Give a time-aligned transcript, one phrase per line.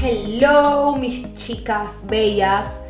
[0.00, 2.80] Hello, mis chicas bellas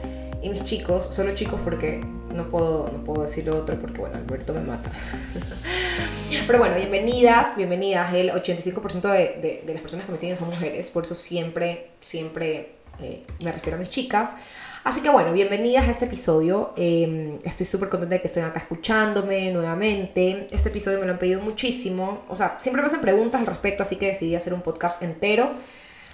[0.43, 2.03] y mis chicos, solo chicos porque
[2.35, 4.93] no puedo, no puedo decir otro porque, bueno, Alberto me mata.
[6.47, 8.13] Pero bueno, bienvenidas, bienvenidas.
[8.13, 12.75] El 85% de, de, las personas que me siguen son mujeres, por eso siempre, siempre
[13.01, 14.35] eh, me refiero a mis chicas.
[14.85, 16.75] Así que bueno, bienvenidas a este episodio.
[16.77, 20.47] Em, estoy súper contenta de que estén acá escuchándome nuevamente.
[20.51, 22.25] Este episodio me lo han pedido muchísimo.
[22.29, 25.55] O sea, siempre me hacen preguntas al respecto, así que decidí hacer un podcast entero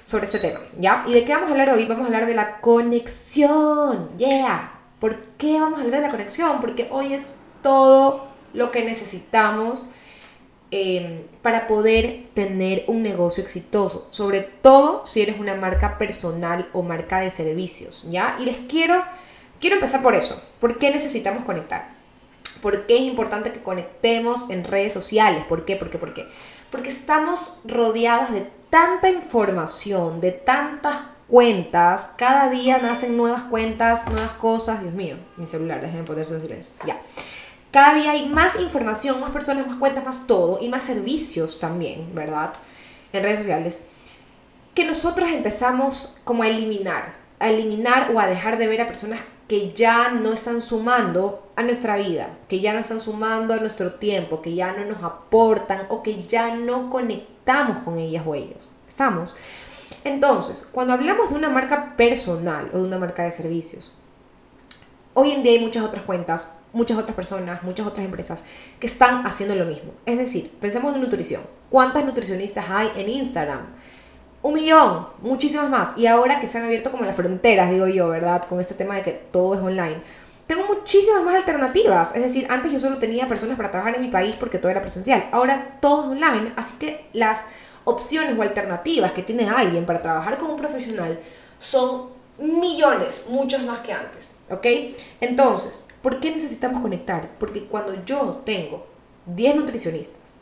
[0.04, 1.04] sobre este tema, ¿ya?
[1.06, 1.84] ¿Y de qué vamos a hablar hoy?
[1.86, 4.72] Vamos a hablar de la conexión, yeah.
[4.98, 6.60] ¿Por qué vamos a hablar de la conexión?
[6.60, 9.90] Porque hoy es todo lo que necesitamos
[10.70, 16.82] em, para poder tener un negocio exitoso, sobre todo si eres una marca personal o
[16.82, 18.36] marca de servicios, ¿ya?
[18.41, 19.02] Y les quiero,
[19.60, 20.42] quiero empezar por eso.
[20.60, 21.92] ¿Por qué necesitamos conectar?
[22.62, 25.44] ¿Por qué es importante que conectemos en redes sociales?
[25.46, 25.77] ¿Por qué?
[25.77, 25.98] ¿Por qué?
[25.98, 26.27] ¿Por qué?
[26.75, 34.33] Porque estamos rodeadas de tanta información, de tantas cuentas, cada día nacen nuevas cuentas, nuevas
[34.33, 37.00] cosas, Dios mío, mi celular, déjenme ponerse en silencio, ya.
[37.70, 42.12] Cada día hay más información, más personas, más cuentas, más todo y más servicios también,
[42.12, 42.52] ¿verdad?
[43.12, 43.78] En redes sociales,
[44.75, 49.20] que nosotros empezamos como a eliminar, a eliminar o a dejar de ver a personas
[49.47, 53.94] que ya no están sumando a nuestra vida, que ya no están sumando a nuestro
[53.94, 58.72] tiempo, que ya no nos aportan o que ya no conectamos con ellas o ellos.
[58.88, 59.36] ¿Estamos?
[60.05, 63.94] Entonces, cuando hablamos de una marca personal o de una marca de servicios,
[65.14, 68.44] hoy en día hay muchas otras cuentas, muchas otras personas, muchas otras empresas
[68.80, 69.92] que están haciendo lo mismo.
[70.05, 71.42] Es decir, pensemos en nutrición.
[71.70, 73.61] ¿Cuántas nutricionistas hay en Instagram?
[74.42, 75.96] Un millón, muchísimas más.
[75.96, 78.44] Y ahora que se han abierto como las fronteras, digo yo, ¿verdad?
[78.46, 80.02] Con este tema de que todo es online.
[80.47, 82.14] Tengo muchísimas más alternativas.
[82.14, 84.81] Es decir, antes yo solo tenía personas para trabajar en mi país porque todo era
[84.81, 85.28] presencial.
[85.33, 86.53] Ahora todo es online.
[86.56, 87.45] Así que las
[87.84, 91.18] opciones o alternativas que tiene alguien para trabajar como un profesional
[91.58, 92.08] son
[92.39, 94.36] millones, muchos más que antes.
[94.51, 94.67] ¿Ok?
[95.20, 97.30] Entonces, ¿por qué necesitamos conectar?
[97.39, 98.86] Porque cuando yo tengo
[99.27, 100.36] 10 nutricionistas,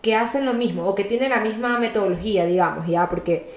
[0.00, 3.48] que hacen lo mismo o que tienen la misma metodología, digamos, ya, porque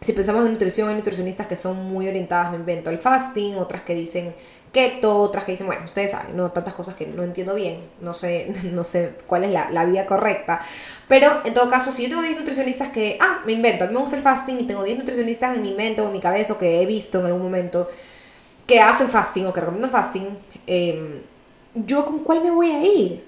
[0.00, 3.82] si pensamos en nutrición, hay nutricionistas que son muy orientadas, me invento, al fasting, otras
[3.82, 4.32] que dicen
[4.72, 8.12] keto, otras que dicen, bueno, ustedes saben, no tantas cosas que no entiendo bien, no
[8.12, 10.60] sé, no sé cuál es la, la vía correcta,
[11.08, 13.94] pero en todo caso, si yo tengo 10 nutricionistas que, ah, me invento, a mí
[13.94, 16.52] me gusta el fasting y tengo 10 nutricionistas en mi mente o en mi cabeza
[16.52, 17.88] o que he visto en algún momento
[18.66, 20.28] que hacen fasting o que recomiendan fasting,
[20.66, 21.22] eh,
[21.74, 23.27] ¿yo con cuál me voy a ir?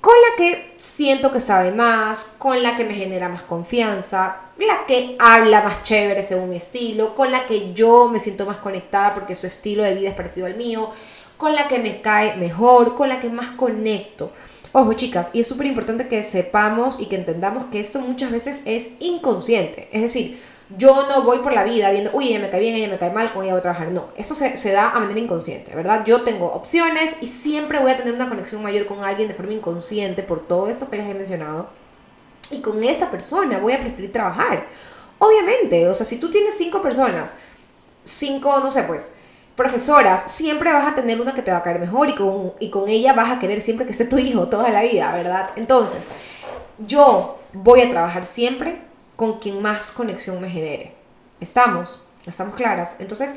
[0.00, 4.86] Con la que siento que sabe más, con la que me genera más confianza, la
[4.86, 9.14] que habla más chévere según mi estilo, con la que yo me siento más conectada
[9.14, 10.90] porque su estilo de vida es parecido al mío,
[11.36, 14.32] con la que me cae mejor, con la que más conecto.
[14.72, 18.62] Ojo chicas, y es súper importante que sepamos y que entendamos que esto muchas veces
[18.64, 19.88] es inconsciente.
[19.92, 20.38] Es decir,
[20.70, 23.12] yo no voy por la vida viendo, uy, ella me cae bien, ella me cae
[23.12, 23.88] mal, con ella voy a trabajar.
[23.92, 26.04] No, eso se, se, da a manera inconsciente, ¿verdad?
[26.04, 29.52] Yo tengo opciones y siempre voy a tener una conexión mayor con alguien de forma
[29.52, 31.68] inconsciente por todo esto que les he mencionado.
[32.50, 34.66] Y con esa persona voy a preferir trabajar.
[35.18, 37.34] Obviamente, o sea, si tú tienes cinco personas,
[38.02, 39.14] cinco, no sé, pues,
[39.54, 42.70] profesoras, siempre vas a tener una que te va a caer mejor y con, y
[42.70, 45.50] con ella vas a querer siempre que esté tu hijo toda la vida, ¿verdad?
[45.56, 46.08] Entonces,
[46.78, 48.85] yo voy a trabajar siempre
[49.16, 50.94] con quien más conexión me genere.
[51.40, 52.00] ¿Estamos?
[52.26, 52.96] ¿Estamos claras?
[52.98, 53.34] Entonces,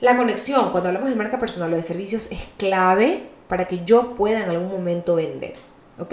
[0.00, 4.14] la conexión, cuando hablamos de marca personal o de servicios, es clave para que yo
[4.14, 5.54] pueda en algún momento vender.
[5.96, 6.12] ¿Ok?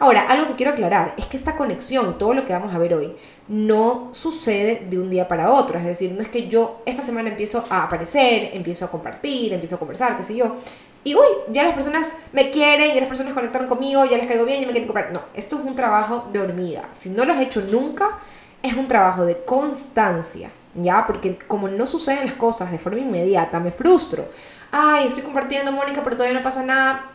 [0.00, 2.94] Ahora, algo que quiero aclarar es que esta conexión, todo lo que vamos a ver
[2.94, 3.14] hoy,
[3.46, 5.78] no sucede de un día para otro.
[5.78, 9.76] Es decir, no es que yo esta semana empiezo a aparecer, empiezo a compartir, empiezo
[9.76, 10.56] a conversar, qué sé yo.
[11.04, 14.44] Y uy, ya las personas me quieren, ya las personas conectaron conmigo, ya les caigo
[14.44, 15.12] bien, ya me quieren comprar.
[15.12, 16.88] No, esto es un trabajo de hormiga.
[16.92, 18.18] Si no lo has hecho nunca,
[18.62, 21.06] es un trabajo de constancia, ¿ya?
[21.06, 24.26] Porque como no suceden las cosas de forma inmediata, me frustro.
[24.70, 27.06] Ay, estoy compartiendo, Mónica, pero todavía no pasa nada.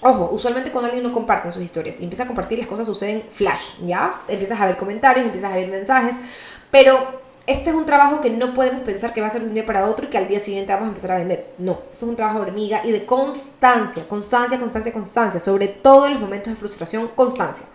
[0.00, 3.22] Ojo, usualmente cuando alguien no comparte sus historias y empieza a compartir, las cosas suceden
[3.30, 4.20] flash, ¿ya?
[4.28, 6.16] Empiezas a ver comentarios, empiezas a ver mensajes,
[6.70, 9.54] pero este es un trabajo que no podemos pensar que va a ser de un
[9.54, 11.52] día para otro y que al día siguiente vamos a empezar a vender.
[11.58, 16.06] No, eso es un trabajo de hormiga y de constancia, constancia, constancia, constancia, sobre todo
[16.06, 17.66] en los momentos de frustración, constancia.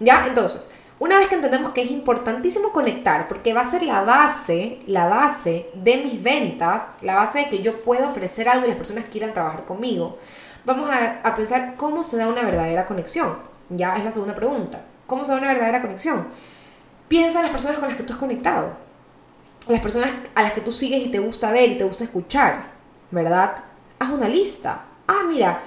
[0.00, 0.24] ¿Ya?
[0.26, 0.70] Entonces,
[1.02, 5.08] una vez que entendemos que es importantísimo conectar, porque va a ser la base, la
[5.08, 9.08] base de mis ventas, la base de que yo pueda ofrecer algo y las personas
[9.08, 10.16] quieran trabajar conmigo,
[10.64, 13.36] vamos a, pensar cómo se da una verdadera conexión.
[13.68, 14.82] Ya es la segunda pregunta.
[15.08, 16.28] ¿Cómo se da una verdadera conexión?
[17.08, 18.76] Piensa en las personas con las que tú has conectado,
[19.66, 22.66] las personas a las que tú sigues y te gusta ver y te gusta escuchar,
[23.10, 23.56] ¿verdad?
[23.98, 24.82] Haz una lista.
[25.08, 25.58] Ah, mira,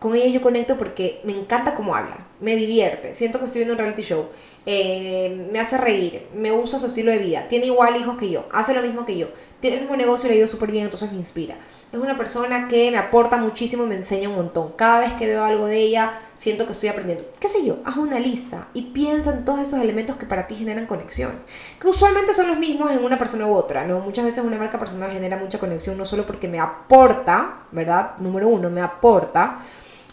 [0.00, 3.74] con ella yo conecto porque me encanta cómo habla, me divierte, siento que estoy viendo
[3.74, 4.28] un reality show,
[4.66, 8.46] eh, me hace reír, me usa su estilo de vida, tiene igual hijos que yo,
[8.50, 9.28] hace lo mismo que yo,
[9.60, 11.56] tiene el mismo negocio y le ha ido súper bien, entonces me inspira.
[11.92, 14.72] Es una persona que me aporta muchísimo, me enseña un montón.
[14.74, 17.26] Cada vez que veo algo de ella, siento que estoy aprendiendo.
[17.38, 17.76] ¿Qué sé yo?
[17.84, 21.32] Haz una lista y piensa en todos estos elementos que para ti generan conexión,
[21.78, 24.00] que usualmente son los mismos en una persona u otra, ¿no?
[24.00, 28.16] Muchas veces una marca personal genera mucha conexión, no solo porque me aporta, ¿verdad?
[28.18, 29.58] Número uno, me aporta,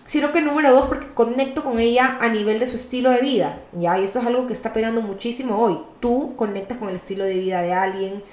[0.07, 3.59] sino que número dos, porque conecto con ella a nivel de su estilo de vida,
[3.74, 4.00] ¿ya?
[4.00, 5.80] Y esto es algo que está pegando muchísimo hoy.
[6.00, 8.24] Tú conectas con el estilo de vida de alguien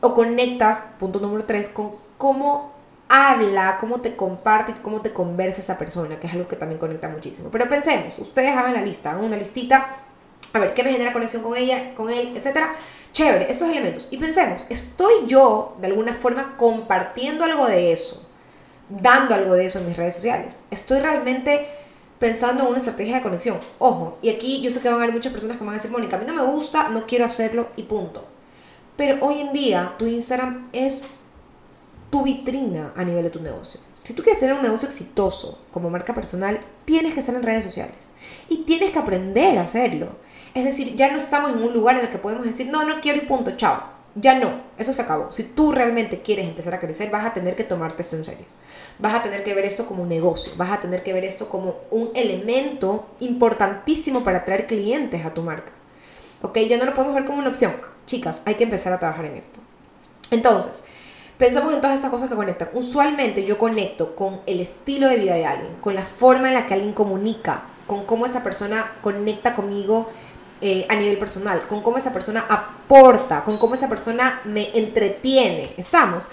[0.00, 2.72] o conectas, punto número tres, con cómo
[3.08, 6.80] habla, cómo te comparte y cómo te conversa esa persona, que es algo que también
[6.80, 7.48] conecta muchísimo.
[7.50, 9.88] Pero pensemos, ustedes hagan la lista, hagan una listita,
[10.52, 12.72] a ver, ¿qué me genera conexión con ella, con él, etcétera?
[13.12, 14.08] Chévere, estos elementos.
[14.10, 18.29] Y pensemos, ¿estoy yo de alguna forma compartiendo algo de eso?
[18.90, 20.64] Dando algo de eso en mis redes sociales.
[20.70, 21.66] Estoy realmente
[22.18, 23.58] pensando en una estrategia de conexión.
[23.78, 25.90] Ojo, y aquí yo sé que van a haber muchas personas que van a decir,
[25.90, 28.24] Mónica, a mí no me gusta, no quiero hacerlo y punto.
[28.96, 31.06] Pero hoy en día tu Instagram es
[32.10, 33.80] tu vitrina a nivel de tu negocio.
[34.02, 37.64] Si tú quieres tener un negocio exitoso como marca personal, tienes que estar en redes
[37.64, 38.14] sociales
[38.48, 40.16] y tienes que aprender a hacerlo.
[40.52, 43.00] Es decir, ya no estamos en un lugar en el que podemos decir, no, no
[43.00, 44.00] quiero y punto, chao.
[44.16, 45.30] Ya no, eso se acabó.
[45.30, 48.46] Si tú realmente quieres empezar a crecer, vas a tener que tomarte esto en serio
[49.00, 51.48] vas a tener que ver esto como un negocio, vas a tener que ver esto
[51.48, 55.72] como un elemento importantísimo para atraer clientes a tu marca.
[56.42, 56.58] ¿Ok?
[56.58, 57.72] Ya no lo podemos ver como una opción.
[58.06, 59.60] Chicas, hay que empezar a trabajar en esto.
[60.30, 60.84] Entonces,
[61.36, 62.70] pensamos en todas estas cosas que conectan.
[62.72, 66.66] Usualmente yo conecto con el estilo de vida de alguien, con la forma en la
[66.66, 70.06] que alguien comunica, con cómo esa persona conecta conmigo
[70.60, 75.72] eh, a nivel personal, con cómo esa persona aporta, con cómo esa persona me entretiene.
[75.76, 76.28] ¿Estamos?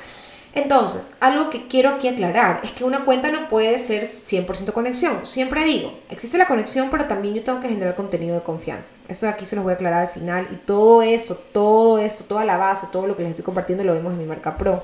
[0.58, 5.24] Entonces, algo que quiero aquí aclarar es que una cuenta no puede ser 100% conexión.
[5.24, 8.94] Siempre digo, existe la conexión, pero también yo tengo que generar contenido de confianza.
[9.08, 10.48] Esto de aquí se los voy a aclarar al final.
[10.52, 13.94] Y todo esto, todo esto, toda la base, todo lo que les estoy compartiendo lo
[13.94, 14.84] vemos en mi marca Pro,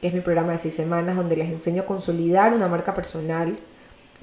[0.00, 3.58] que es mi programa de seis semanas, donde les enseño a consolidar una marca personal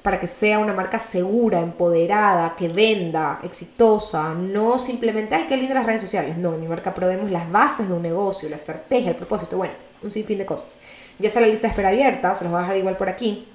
[0.02, 5.76] para que sea una marca segura, empoderada, que venda, exitosa, no simplemente, ay, qué lindas
[5.76, 6.36] las redes sociales.
[6.36, 9.56] No, en mi marca Pro vemos las bases de un negocio, la estrategia, el propósito.
[9.56, 10.76] Bueno, un sinfín de cosas.
[11.18, 13.46] Ya está la lista de espera abierta, se los voy a dejar igual por aquí.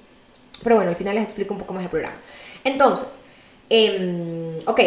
[0.63, 2.17] Pero bueno, al final les explico un poco más el programa.
[2.63, 3.19] Entonces,
[3.69, 4.79] eh, ok,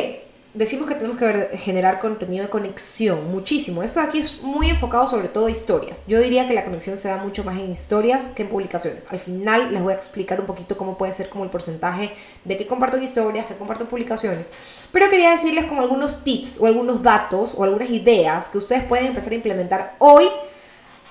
[0.55, 3.82] decimos que tenemos que generar contenido de conexión, muchísimo.
[3.82, 6.05] Esto aquí es muy enfocado sobre todo a historias.
[6.06, 9.06] Yo diría que la conexión se da mucho más en historias que en publicaciones.
[9.11, 12.11] Al final les voy a explicar un poquito cómo puede ser como el porcentaje
[12.44, 14.50] de que comparto historias, que comparto publicaciones.
[14.90, 19.06] Pero quería decirles como algunos tips o algunos datos o algunas ideas que ustedes pueden
[19.06, 20.26] empezar a implementar hoy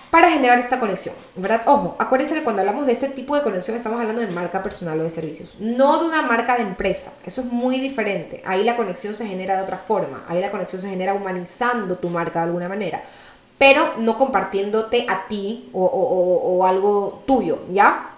[0.10, 1.62] para generar esta conexión, ¿verdad?
[1.66, 5.00] Ojo, acuérdense que cuando hablamos de este tipo de conexión estamos hablando de marca personal
[5.00, 7.14] o de servicios, no de una marca de empresa.
[7.26, 8.42] Eso es muy diferente.
[8.46, 10.24] Ahí la conexión se genera de otra forma.
[10.28, 13.02] Ahí la conexión se genera humanizando tu marca de alguna manera,
[13.58, 18.12] pero no compartiéndote a ti o, algo tuyo, ¿ya?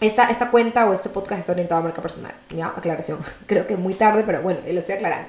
[0.00, 2.32] esta, esta cuenta o este podcast está orientado a marca personal.
[2.50, 3.18] Ya, aclaración.
[3.46, 5.28] Creo que muy tarde, pero bueno, lo estoy aclarando.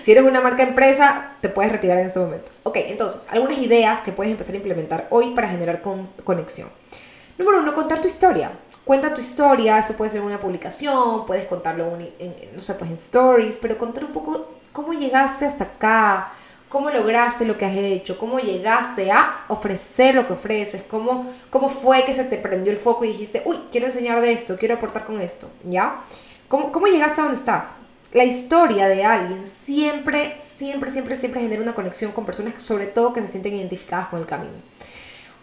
[0.00, 2.50] Si eres una marca empresa, te puedes retirar en este momento.
[2.62, 6.68] Ok, entonces, algunas ideas que puedes empezar a implementar hoy para generar con, conexión.
[7.36, 8.52] Número uno, contar tu historia.
[8.84, 12.96] Cuenta tu historia, esto puede ser una publicación, puedes contarlo en, no sé, pues en
[12.96, 16.32] stories, pero contar un poco cómo llegaste hasta acá,
[16.70, 21.68] cómo lograste lo que has hecho, cómo llegaste a ofrecer lo que ofreces, cómo, cómo
[21.68, 24.76] fue que se te prendió el foco y dijiste, uy, quiero enseñar de esto, quiero
[24.76, 25.98] aportar con esto, ¿ya?
[26.48, 27.76] ¿Cómo, cómo llegaste a donde estás?
[28.12, 33.12] La historia de alguien siempre, siempre, siempre, siempre genera una conexión con personas, sobre todo
[33.12, 34.54] que se sienten identificadas con el camino.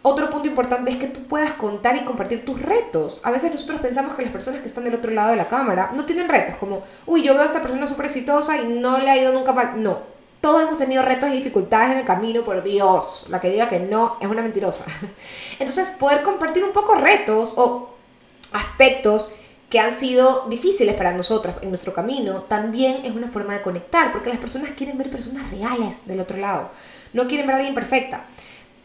[0.01, 3.21] Otro punto importante es que tú puedas contar y compartir tus retos.
[3.23, 5.91] A veces nosotros pensamos que las personas que están del otro lado de la cámara
[5.95, 9.11] no tienen retos, como, uy, yo veo a esta persona súper exitosa y no le
[9.11, 9.81] ha ido nunca mal.
[9.81, 9.99] No,
[10.41, 13.79] todos hemos tenido retos y dificultades en el camino, por Dios, la que diga que
[13.79, 14.83] no es una mentirosa.
[15.59, 17.89] Entonces, poder compartir un poco retos o
[18.51, 19.31] aspectos
[19.69, 24.11] que han sido difíciles para nosotras en nuestro camino, también es una forma de conectar,
[24.11, 26.69] porque las personas quieren ver personas reales del otro lado,
[27.13, 28.25] no quieren ver a alguien perfecta.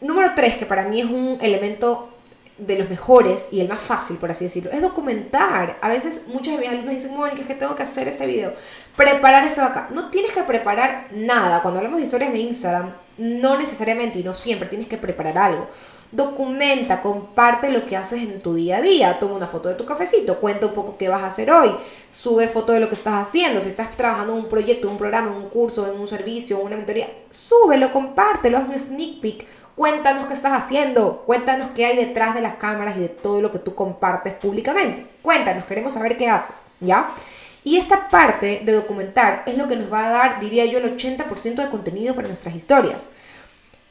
[0.01, 2.12] Número tres, que para mí es un elemento
[2.57, 5.77] de los mejores y el más fácil, por así decirlo, es documentar.
[5.81, 8.53] A veces muchas de mis alumnos dicen, Mónica, es que tengo que hacer este video.
[8.95, 9.87] Preparar esto acá.
[9.91, 11.61] No tienes que preparar nada.
[11.61, 15.67] Cuando hablamos de historias de Instagram, no necesariamente y no siempre tienes que preparar algo.
[16.11, 19.17] Documenta, comparte lo que haces en tu día a día.
[19.17, 21.75] Toma una foto de tu cafecito, cuenta un poco qué vas a hacer hoy,
[22.11, 23.61] sube foto de lo que estás haciendo.
[23.61, 26.75] Si estás trabajando en un proyecto, un programa, en un curso, en un servicio, una
[26.75, 29.47] mentoría, súbelo, compártelo, haz un sneak peek.
[29.75, 33.51] Cuéntanos qué estás haciendo, cuéntanos qué hay detrás de las cámaras y de todo lo
[33.51, 35.07] que tú compartes públicamente.
[35.23, 37.11] Cuéntanos, queremos saber qué haces, ¿ya?
[37.63, 40.95] Y esta parte de documentar es lo que nos va a dar, diría yo, el
[40.95, 43.09] 80% de contenido para nuestras historias.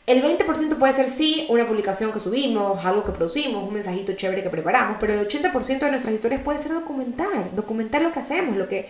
[0.07, 4.43] El 20% puede ser sí, una publicación que subimos, algo que producimos, un mensajito chévere
[4.43, 8.57] que preparamos, pero el 80% de nuestras historias puede ser documentar, documentar lo que hacemos,
[8.57, 8.89] lo que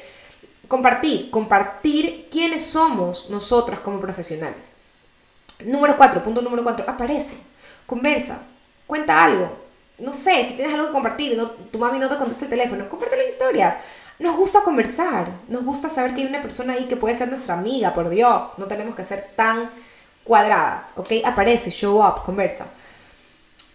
[0.68, 4.74] compartir, compartir quiénes somos nosotras como profesionales.
[5.64, 7.34] Número 4, punto número 4, aparece,
[7.86, 8.38] conversa,
[8.86, 9.50] cuenta algo.
[9.98, 12.88] No sé, si tienes algo que compartir, no, tu mami no te contesta el teléfono,
[12.88, 13.76] compártelo en historias.
[14.18, 17.54] Nos gusta conversar, nos gusta saber que hay una persona ahí que puede ser nuestra
[17.54, 19.70] amiga, por Dios, no tenemos que ser tan
[20.24, 21.12] cuadradas, ¿ok?
[21.24, 22.66] Aparece, show up, conversa.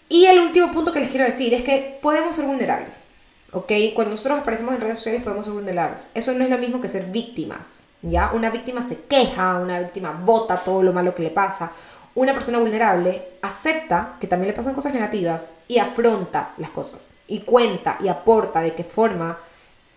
[0.10, 3.10] Y el último punto que les quiero decir es que podemos ser vulnerables,
[3.52, 3.72] ¿ok?
[3.96, 6.08] Cuando nosotros aparecemos en redes sociales podemos ser vulnerables.
[6.14, 8.32] Eso no es lo mismo que ser víctimas, ¿ya?
[8.34, 11.72] Una víctima se queja, una víctima bota todo lo malo que le pasa.
[12.16, 17.42] Una persona vulnerable acepta que también le pasan cosas negativas y afronta las cosas y
[17.42, 19.38] cuenta y aporta de qué forma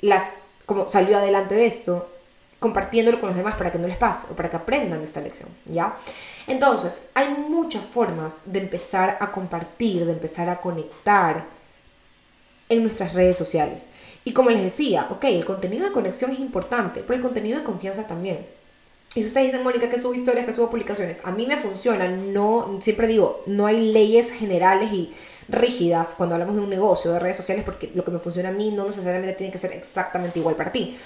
[0.02, 0.32] las
[0.66, 2.08] como salió adelante de esto
[2.60, 5.48] compartiéndolo con los demás para que no les pase o para que aprendan esta lección,
[5.64, 5.96] ¿ya?
[6.46, 11.44] Entonces, hay muchas formas de empezar a compartir, de empezar a conectar
[12.70, 13.88] en nuestras redes sociales.
[14.24, 17.64] Y como les decía, ok, el contenido de conexión es importante, pero el contenido de
[17.64, 18.46] confianza también.
[19.14, 22.08] Y si ustedes dicen, Mónica, que subo historias, que subo publicaciones, a mí me funciona,
[22.08, 25.12] no, siempre digo, no hay leyes generales y
[25.48, 28.52] rígidas cuando hablamos de un negocio de redes sociales, porque lo que me funciona a
[28.52, 30.96] mí no necesariamente tiene que ser exactamente igual para ti.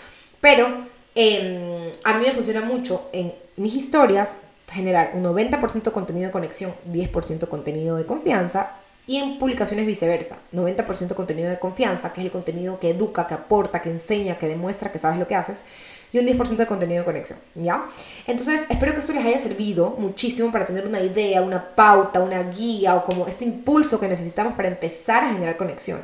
[0.41, 0.69] Pero
[1.15, 4.39] Em, a mí me funciona mucho en mis historias
[4.71, 11.15] generar un 90% contenido de conexión, 10% contenido de confianza y en publicaciones viceversa, 90%
[11.15, 14.91] contenido de confianza, que es el contenido que educa, que aporta, que enseña, que demuestra
[14.91, 15.63] que sabes lo que haces,
[16.11, 17.85] y un 10% de contenido de conexión, ¿ya?
[18.27, 22.43] Entonces, espero que esto les haya servido muchísimo para tener una idea, una pauta, una
[22.45, 26.03] guía o como este impulso que necesitamos para empezar a generar conexión.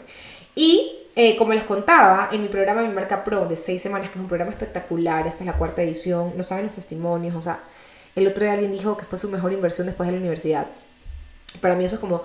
[0.55, 4.19] Y eh, como les contaba, en mi programa Mi Marca Pro de seis semanas, que
[4.19, 7.61] es un programa espectacular, esta es la cuarta edición, no saben los testimonios, o sea,
[8.17, 10.67] el otro día alguien dijo que fue su mejor inversión después de la universidad.
[11.61, 12.23] Para mí eso es como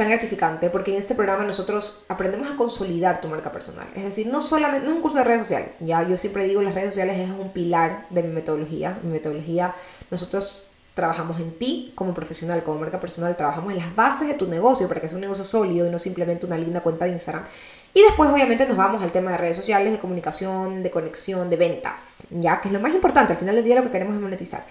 [0.00, 3.86] tan gratificante porque en este programa nosotros aprendemos a consolidar tu marca personal.
[3.94, 6.62] Es decir, no solamente, no es un curso de redes sociales, ya yo siempre digo
[6.62, 8.98] las redes sociales es un pilar de mi metodología.
[9.02, 9.74] Mi metodología,
[10.10, 14.46] nosotros trabajamos en ti como profesional, como marca personal, trabajamos en las bases de tu
[14.46, 17.44] negocio para que sea un negocio sólido y no simplemente una linda cuenta de Instagram.
[17.92, 21.56] Y después obviamente nos vamos al tema de redes sociales, de comunicación, de conexión, de
[21.56, 24.20] ventas, ya que es lo más importante, al final del día lo que queremos es
[24.22, 24.64] monetizar.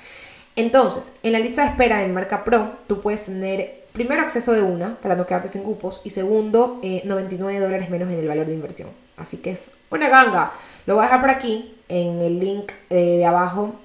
[0.55, 4.61] Entonces, en la lista de espera en Marca Pro, tú puedes tener primero acceso de
[4.61, 8.45] una para no quedarte sin cupos y segundo, 99 eh, dólares menos en el valor
[8.45, 8.87] de inversión.
[9.17, 10.53] Así que es una ganga.
[10.85, 13.75] Lo voy a dejar por aquí en el link de abajo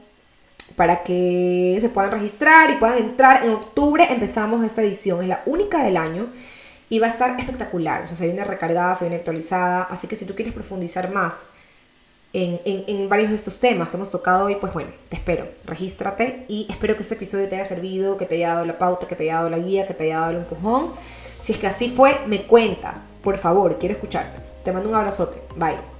[0.76, 3.44] para que se puedan registrar y puedan entrar.
[3.44, 6.28] En octubre empezamos esta edición, es la única del año
[6.88, 8.04] y va a estar espectacular.
[8.04, 9.82] O sea, se viene recargada, se viene actualizada.
[9.90, 11.50] Así que si tú quieres profundizar más
[12.34, 15.46] en, en, varios de estos temas que hemos tocado hoy, pues bueno, te espero.
[15.66, 19.06] Regístrate y espero que este episodio te haya servido, que te haya dado la pauta,
[19.06, 20.92] que te haya dado la guía, que te haya dado el empujón.
[21.40, 23.18] Si es que así fue, me cuentas.
[23.22, 24.40] Por favor, quiero escucharte.
[24.64, 25.40] Te mando un abrazote.
[25.56, 25.93] Bye.